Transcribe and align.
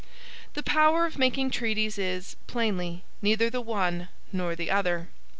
The 0.55 0.63
power 0.63 1.05
of 1.05 1.19
making 1.19 1.51
treaties 1.51 1.99
is, 1.99 2.35
plainly, 2.47 3.03
neither 3.21 3.51
the 3.51 3.61
one 3.61 4.09
nor 4.33 4.55
the 4.55 4.71
other. 4.71 5.09